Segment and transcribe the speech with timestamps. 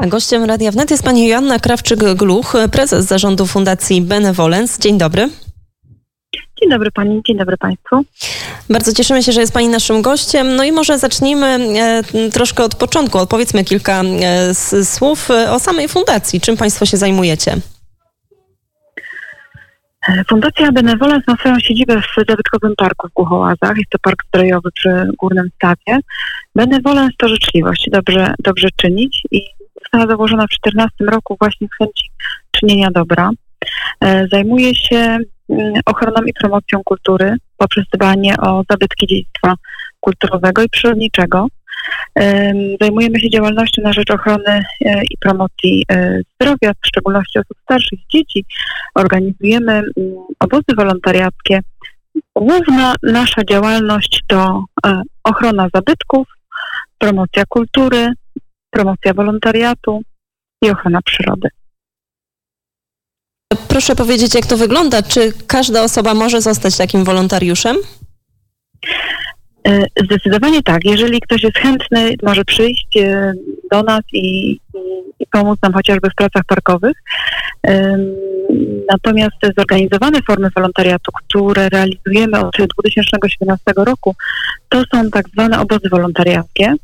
[0.00, 4.80] A gościem Radia Wnet jest pani Joanna Krawczyk-Gluch, prezes zarządu Fundacji Benevolence.
[4.80, 5.28] Dzień dobry.
[6.60, 8.04] Dzień dobry Pani, dzień dobry Państwu.
[8.70, 10.56] Bardzo cieszymy się, że jest Pani naszym gościem.
[10.56, 13.18] No i może zacznijmy e, troszkę od początku.
[13.18, 16.40] Odpowiedzmy kilka e, słów e, o samej fundacji.
[16.40, 17.56] Czym Państwo się zajmujecie?
[20.28, 23.76] Fundacja Benevolence ma swoją siedzibę w zabytkowym parku w Głuchołazach.
[23.76, 26.00] Jest to park zdrojowy przy Górnym Stawie.
[26.54, 29.57] Benevolence to życzliwość, dobrze, dobrze czynić i
[29.92, 32.10] została założona w 2014 roku właśnie z chęci
[32.50, 33.30] czynienia dobra.
[34.32, 35.18] Zajmuje się
[35.50, 39.54] mm, ochroną i promocją kultury poprzez dbanie o zabytki dziedzictwa
[40.00, 41.46] kulturowego i przyrodniczego.
[42.80, 47.98] Zajmujemy się działalnością na rzecz ochrony e, i promocji e, zdrowia, w szczególności osób starszych,
[48.12, 48.44] dzieci.
[48.94, 49.84] Organizujemy mm,
[50.40, 51.60] obozy wolontariackie.
[52.36, 56.26] Główna nasza działalność to e, ochrona zabytków,
[56.98, 58.12] promocja kultury,
[58.70, 60.02] promocja wolontariatu
[60.64, 61.48] i ochrona przyrody.
[63.68, 65.02] Proszę powiedzieć, jak to wygląda?
[65.02, 67.76] Czy każda osoba może zostać takim wolontariuszem?
[69.68, 70.84] E, zdecydowanie tak.
[70.84, 73.32] Jeżeli ktoś jest chętny, może przyjść e,
[73.72, 74.58] do nas i,
[75.20, 76.96] i pomóc nam chociażby w pracach parkowych.
[78.90, 84.14] Natomiast zorganizowane formy wolontariatu, które realizujemy od 2017 roku,
[84.68, 86.74] to są tak zwane obozy wolontariackie.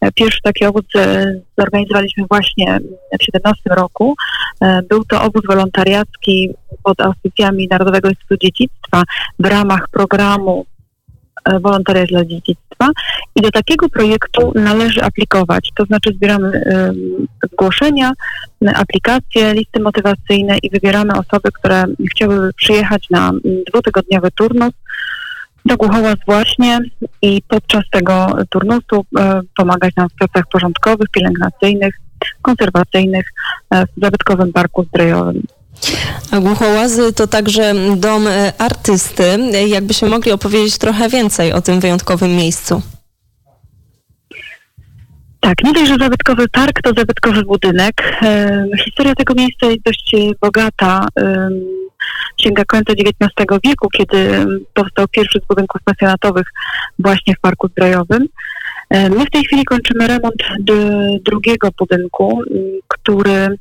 [0.00, 0.84] E, pierwszy taki obóz
[1.58, 4.14] zorganizowaliśmy właśnie w 2017 roku.
[4.88, 6.50] Był to obóz wolontariacki
[6.82, 9.02] pod auspicjami Narodowego Instytutu Dziedzictwa
[9.38, 10.66] w ramach programu
[11.44, 12.90] E, wolontariat dla dziedzictwa.
[13.36, 16.62] I do takiego projektu należy aplikować, to znaczy zbieramy
[17.52, 18.12] zgłoszenia,
[18.74, 23.32] aplikacje, listy motywacyjne i wybieramy osoby, które chciałyby przyjechać na
[23.66, 24.72] dwutygodniowy turnus
[25.64, 26.78] do Głuchołaz właśnie
[27.22, 31.94] i podczas tego turnusu e, pomagać nam w pracach porządkowych, pielęgnacyjnych,
[32.42, 33.26] konserwacyjnych
[33.70, 35.42] e, w zabytkowym parku zdrojowym.
[36.40, 39.38] Głuchołazy to także dom e, artysty.
[39.66, 42.82] Jakbyśmy mogli opowiedzieć trochę więcej o tym wyjątkowym miejscu.
[45.40, 48.18] Tak, nie dość, że zabytkowy park to zabytkowy budynek.
[48.22, 51.06] E, historia tego miejsca jest dość bogata.
[51.20, 51.48] E,
[52.36, 56.46] sięga końca XIX wieku, kiedy powstał pierwszy z budynków pasjonatowych
[56.98, 58.26] właśnie w Parku Zdrojowym.
[58.90, 60.42] E, my w tej chwili kończymy remont
[61.24, 62.42] drugiego budynku,
[62.88, 63.56] który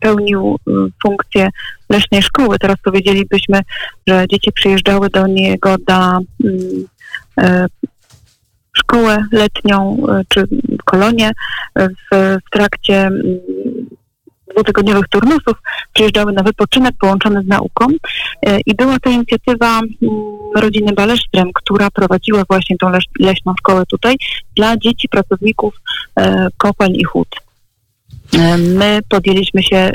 [0.00, 0.56] pełnił
[1.02, 1.48] funkcję
[1.90, 2.58] leśnej szkoły.
[2.58, 3.60] Teraz powiedzielibyśmy,
[4.06, 5.76] że dzieci przyjeżdżały do niego
[7.38, 7.66] e,
[8.72, 10.44] szkołę letnią y, czy
[10.84, 11.30] kolonię
[11.76, 13.40] w, w trakcie mm,
[14.54, 15.54] dwutygodniowych turnusów,
[15.92, 17.86] przyjeżdżały na wypoczynek połączony z nauką
[18.46, 19.90] e, i była to inicjatywa mm,
[20.56, 24.16] rodziny Balesztrem, która prowadziła właśnie tą leśną szkołę tutaj
[24.56, 25.74] dla dzieci pracowników
[26.16, 27.28] e, kopalń i hut.
[28.38, 29.92] E, my podjęliśmy się e,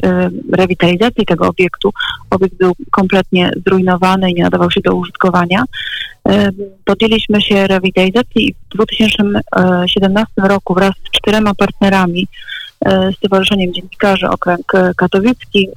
[0.53, 1.94] rewitalizacji tego obiektu.
[2.29, 5.63] Obiekt był kompletnie zrujnowany i nie nadawał się do użytkowania.
[6.29, 6.50] E,
[6.85, 12.28] podjęliśmy się rewitalizacji i w 2017 roku wraz z czterema partnerami
[13.18, 15.69] Stowarzyszeniem Dziennikarzy Okręg Katowicki,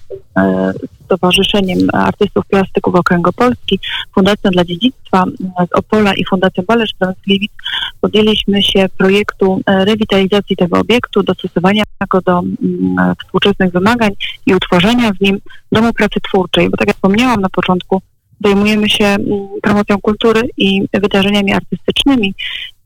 [1.05, 3.81] Stowarzyszeniem Artystów Plastyków Okręgopolski,
[4.15, 6.91] Fundacją dla Dziedzictwa z Opola i Fundacją Balesz
[7.27, 7.53] Gliwic
[8.01, 14.11] podjęliśmy się projektu rewitalizacji tego obiektu, dostosowania go do mm, współczesnych wymagań
[14.47, 15.39] i utworzenia w nim
[15.73, 18.03] domu pracy twórczej, bo tak jak wspomniałam na początku,
[18.45, 22.35] zajmujemy się mm, promocją kultury i wydarzeniami artystycznymi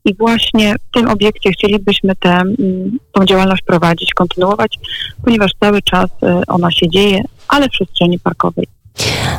[0.05, 4.79] i właśnie w tym obiekcie chcielibyśmy tę mm, tą działalność prowadzić, kontynuować,
[5.23, 8.67] ponieważ cały czas y, ona się dzieje, ale w przestrzeni parkowej.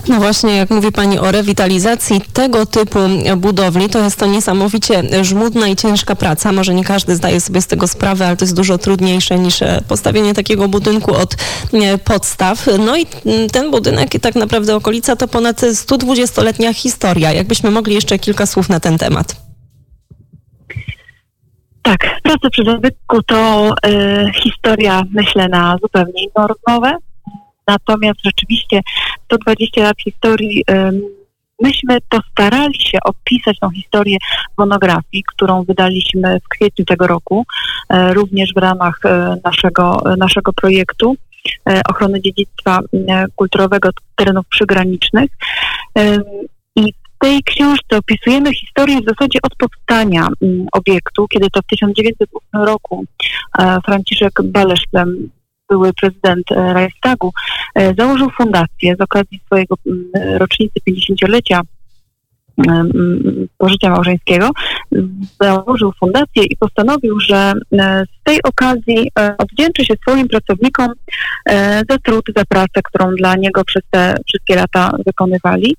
[0.08, 2.98] No właśnie, jak mówi Pani o rewitalizacji tego typu
[3.36, 6.52] budowli, to jest to niesamowicie żmudna i ciężka praca.
[6.52, 9.82] Może nie każdy zdaje sobie z tego sprawę, ale to jest dużo trudniejsze niż e,
[9.88, 11.36] postawienie takiego budynku od
[11.72, 12.66] e, podstaw.
[12.78, 13.06] No i
[13.52, 17.32] ten budynek i tak naprawdę okolica to ponad 120-letnia historia.
[17.32, 19.44] Jakbyśmy mogli jeszcze kilka słów na ten temat.
[21.84, 26.97] Tak, praca przy zabytku to y, historia, myślę, na zupełnie inną rozmowę.
[27.67, 28.81] Natomiast rzeczywiście
[29.25, 30.64] 120 lat historii,
[31.62, 34.19] myśmy postarali się opisać tą historię
[34.58, 37.44] monografii, którą wydaliśmy w kwietniu tego roku,
[37.88, 41.17] e, również w ramach e, naszego, naszego projektu
[41.88, 42.81] ochrony dziedzictwa
[43.37, 45.31] kulturowego terenów przygranicznych.
[47.19, 50.28] Tej książce opisujemy historię w zasadzie od powstania
[50.72, 53.05] obiektu, kiedy to w 1908 roku
[53.84, 55.31] Franciszek Baleszlem
[55.69, 57.32] były prezydent e, Reichstagu,
[57.75, 59.75] e, założył fundację z okazji swojego
[60.38, 61.61] rocznicy 50-lecia
[63.58, 64.50] pożycia małżeńskiego,
[65.40, 67.52] założył fundację i postanowił, że
[68.20, 70.93] z tej okazji odwdzięczy się swoim pracownikom
[71.90, 75.76] za trud, za pracę, którą dla niego przez te wszystkie lata wykonywali.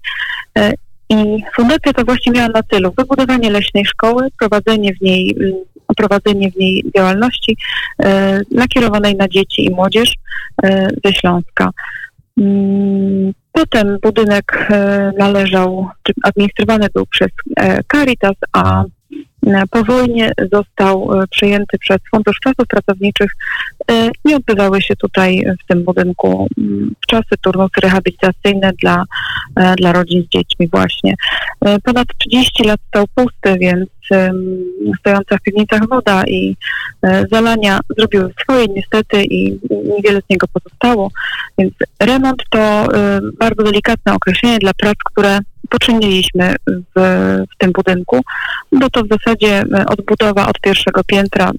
[1.09, 5.53] I fundacja to właśnie miała na celu wybudowanie leśnej szkoły, prowadzenie w niej, mm,
[5.97, 7.57] prowadzenie w niej działalności
[8.03, 10.13] e, nakierowanej na dzieci i młodzież
[10.63, 11.69] e, ze Śląska.
[12.37, 14.69] Mm, potem budynek
[15.17, 18.83] należał, czy administrowany był przez e, Caritas, a
[19.71, 23.31] po wojnie został e, przejęty przez Fundusz Czasów Pracowniczych
[24.25, 29.03] i odbywały się tutaj w tym budynku mm, czasy turnusy rehabilitacyjne dla,
[29.55, 31.15] e, dla rodzin z dziećmi właśnie.
[31.65, 33.89] E, ponad 30 lat stał pusty, więc
[34.99, 36.55] stojąca w piwnicach woda i
[37.31, 39.59] zalania zrobiły swoje niestety i
[39.95, 41.11] niewiele z niego pozostało,
[41.57, 42.87] więc remont to
[43.39, 45.39] bardzo delikatne określenie dla prac, które
[45.75, 46.99] poczyniliśmy w,
[47.53, 48.21] w tym budynku,
[48.71, 51.51] bo to w zasadzie e, odbudowa od pierwszego piętra,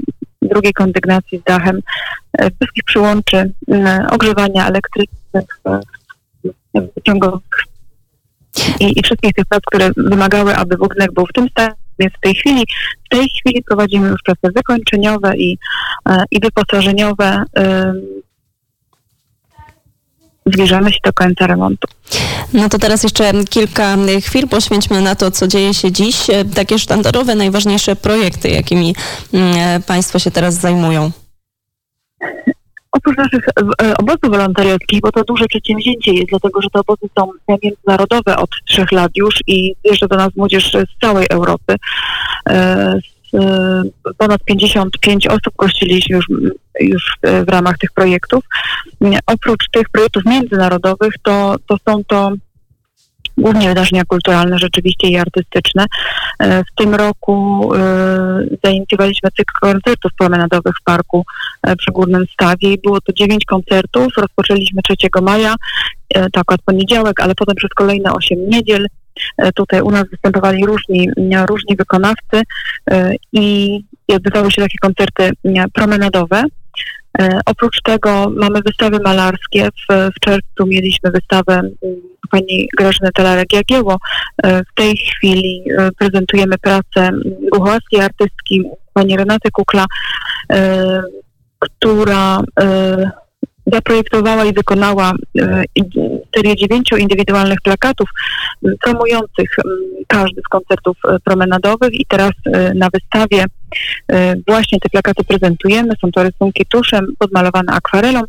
[0.42, 1.80] drugiej kondygnacji z dachem,
[2.38, 5.44] e, wszystkich przyłączy, e, ogrzewania elektrycznych,
[6.96, 7.64] wyciągowych
[8.80, 12.20] i, i wszystkich tych prac, które wymagały, aby budynek był w tym stanie, więc w
[12.20, 12.64] tej chwili,
[13.06, 15.58] w tej chwili prowadzimy już prace wykończeniowe i,
[16.30, 17.44] i wyposażeniowe
[20.46, 21.88] zbliżamy się do końca remontu.
[22.52, 26.16] No to teraz jeszcze kilka chwil poświęćmy na to, co dzieje się dziś.
[26.54, 28.94] Takie sztandarowe, najważniejsze projekty, jakimi
[29.34, 31.10] mm, Państwo się teraz zajmują.
[32.92, 33.44] Oprócz naszych
[33.82, 37.30] e, obozów wolontariackich, bo to duże przedsięwzięcie jest, dlatego że te obozy są
[37.62, 41.76] międzynarodowe od trzech lat już i jeszcze do nas młodzież z całej Europy.
[42.48, 42.98] E,
[44.18, 46.26] ponad 55 osób gościliśmy już,
[46.80, 48.44] już w ramach tych projektów.
[49.26, 52.32] Oprócz tych projektów międzynarodowych, to, to są to
[53.38, 55.84] głównie wydarzenia kulturalne rzeczywiście i artystyczne.
[56.38, 57.78] E, w tym roku e,
[58.64, 61.24] zainicjowaliśmy cykl koncertów promenadowych w parku
[61.78, 64.06] przy Górnym Stawie i było to dziewięć koncertów.
[64.16, 65.54] Rozpoczęliśmy 3 maja,
[66.32, 68.86] tak od poniedziałek, ale potem przez kolejne 8 niedziel.
[69.54, 71.10] Tutaj u nas występowali różni,
[71.48, 72.42] różni wykonawcy
[73.32, 73.78] i
[74.08, 75.30] odbywały się takie koncerty
[75.72, 76.44] promenadowe.
[77.18, 79.68] E, oprócz tego mamy wystawy malarskie.
[79.68, 81.62] W, w czerwcu mieliśmy wystawę
[82.30, 83.96] pani Grażyny Telarek-Jagieło.
[84.42, 87.10] E, w tej chwili e, prezentujemy pracę
[87.52, 89.84] głuchołackiej artystki pani Renaty Kukla,
[91.58, 92.40] która
[93.66, 95.12] zaprojektowała i wykonała
[96.36, 98.08] serię dziewięciu indywidualnych plakatów
[98.82, 99.56] promujących
[100.06, 102.32] każdy z koncertów promenadowych i teraz
[102.74, 103.44] na wystawie
[104.12, 105.94] E, właśnie te plakaty prezentujemy.
[106.00, 108.20] Są to rysunki tuszem podmalowane akwarelą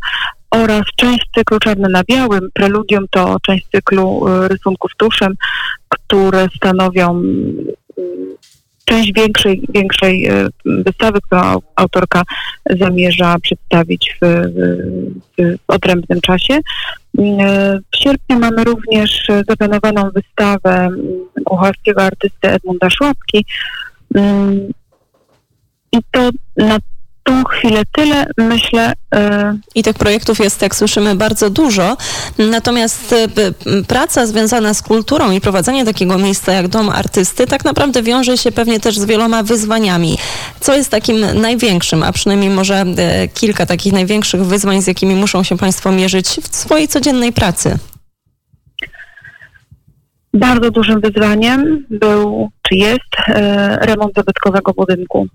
[0.52, 2.50] oraz część cyklu Czarny na Białym.
[2.54, 5.34] Preludium to część cyklu e, rysunków tuszem,
[5.90, 7.68] które stanowią mm,
[8.88, 12.22] część większej, większej e, wystawy, którą autorka
[12.70, 14.26] zamierza przedstawić w,
[15.38, 16.60] w, w odrębnym czasie.
[17.94, 20.90] W sierpniu mamy również zaplanowaną wystawę
[21.46, 23.46] głucharskiego artysty Edmunda Szłapki.
[24.16, 24.72] Mm,
[25.92, 26.78] i to na
[27.28, 28.94] tą chwilę tyle, myślę.
[28.94, 29.20] Y,
[29.76, 31.98] I tych projektów jest, jak słyszymy, bardzo dużo.
[32.38, 38.04] Natomiast y, praca związana z kulturą i prowadzenie takiego miejsca jak Dom Artysty tak naprawdę
[38.04, 40.18] wiąże się pewnie też z wieloma wyzwaniami.
[40.60, 42.86] Co jest takim największym, a przynajmniej może
[43.24, 47.78] y, kilka takich największych wyzwań, z jakimi muszą się Państwo mierzyć w swojej codziennej pracy?
[50.40, 53.16] Bardzo dużym wyzwaniem był, czy jest,
[53.82, 55.28] remont zabytkowego budynku.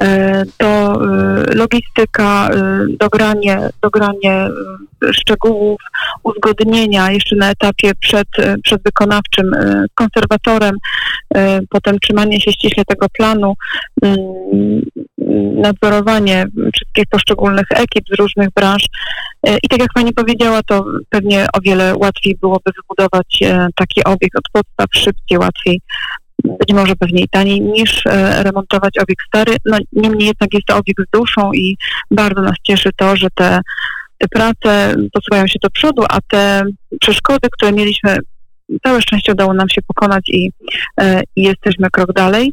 [0.00, 4.48] E, to e, logistyka, e, dogranie, dogranie
[5.12, 5.80] szczegółów,
[6.22, 8.28] uzgodnienia jeszcze na etapie przed,
[8.64, 9.50] przed wykonawczym
[9.94, 10.76] konserwatorem,
[11.70, 13.54] potem trzymanie się ściśle tego planu,
[14.02, 14.82] mm,
[15.62, 18.82] nadzorowanie wszystkich poszczególnych ekip z różnych branż.
[19.62, 23.40] I tak jak Pani powiedziała, to pewnie o wiele łatwiej byłoby wybudować
[23.76, 25.80] taki obiekt od podstaw szybciej, łatwiej
[26.44, 29.56] być może pewnie i taniej niż e, remontować obiekt stary.
[29.64, 31.76] No, niemniej jednak jest to obiekt z duszą i
[32.10, 33.60] bardzo nas cieszy to, że te,
[34.18, 36.62] te prace posuwają się do przodu, a te
[37.00, 38.16] przeszkody, które mieliśmy,
[38.86, 40.50] całe szczęście udało nam się pokonać i,
[41.00, 42.52] e, i jesteśmy krok dalej.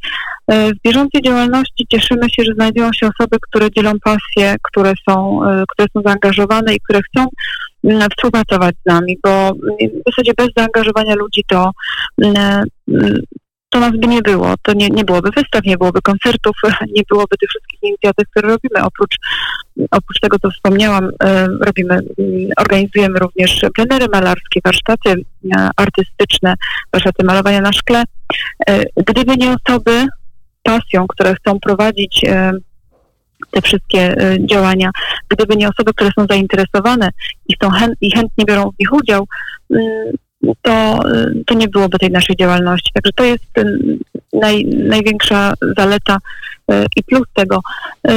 [0.50, 5.40] E, w bieżącej działalności cieszymy się, że znajdują się osoby, które dzielą pasję, które są,
[5.68, 7.26] które są zaangażowane i które chcą
[8.12, 11.72] współpracować z nami, bo w zasadzie bez zaangażowania ludzi to
[13.70, 14.54] to nas by nie było.
[14.62, 16.56] To nie, nie byłoby wystaw, nie byłoby koncertów,
[16.98, 18.86] nie byłoby tych wszystkich inicjatyw, które robimy.
[18.86, 19.16] Oprócz,
[19.92, 26.54] oprócz tego, co wspomniałam, e, robimy, mm, organizujemy również plenery malarskie, warsztaty e, artystyczne,
[26.94, 28.04] warsztaty malowania na szkle.
[28.68, 30.08] E, gdyby nie osoby
[30.70, 32.26] pasją, które chcą prowadzić
[33.52, 34.90] te wszystkie działania,
[35.30, 37.10] gdyby nie osoby, które są zainteresowane
[37.48, 39.28] i, są chęt, i chętnie biorą w nich udział,
[39.72, 39.84] mm,
[40.62, 41.00] to,
[41.46, 42.92] to nie byłoby tej naszej działalności.
[42.94, 43.46] Także to jest
[44.34, 46.18] naj, największa zaleta
[46.72, 47.62] e, i plus tego.
[48.08, 48.14] E,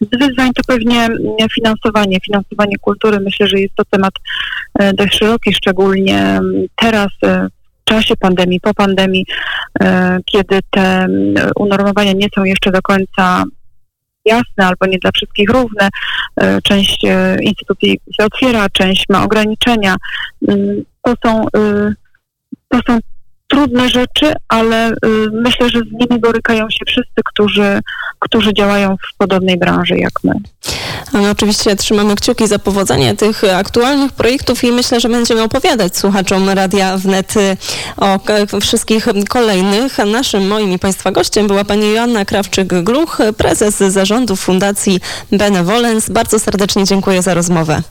[0.00, 1.08] z wyzwań to pewnie
[1.54, 3.20] finansowanie, finansowanie kultury.
[3.20, 4.12] Myślę, że jest to temat
[4.78, 6.40] e, dość szeroki, szczególnie
[6.76, 7.55] teraz w
[7.88, 9.26] czasie pandemii, po pandemii,
[10.24, 11.08] kiedy te
[11.56, 13.44] unormowania nie są jeszcze do końca
[14.24, 15.88] jasne albo nie dla wszystkich równe.
[16.62, 17.04] Część
[17.40, 19.96] instytucji się otwiera, część ma ograniczenia.
[20.48, 21.46] Mm, to są,
[22.68, 22.98] to są
[23.48, 24.92] trudne rzeczy, ale
[25.32, 27.80] myślę, że z nimi borykają się wszyscy, którzy,
[28.18, 30.32] którzy działają w podobnej branży jak my.
[31.12, 36.50] No, oczywiście trzymamy kciuki za powodzenie tych aktualnych projektów i myślę, że będziemy opowiadać słuchaczom
[36.50, 37.34] Radia Wnet
[37.96, 38.18] o
[38.60, 39.98] wszystkich kolejnych.
[39.98, 45.00] Naszym, moim i Państwa gościem była pani Joanna Krawczyk-Gluch, prezes zarządu Fundacji
[45.32, 46.12] Benevolence.
[46.12, 47.82] Bardzo serdecznie dziękuję za rozmowę.